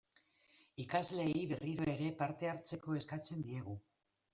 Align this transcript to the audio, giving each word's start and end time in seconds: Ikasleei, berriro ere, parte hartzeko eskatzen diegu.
Ikasleei, 0.83 1.45
berriro 1.53 1.87
ere, 1.95 2.11
parte 2.25 2.53
hartzeko 2.57 3.01
eskatzen 3.05 3.51
diegu. 3.51 3.83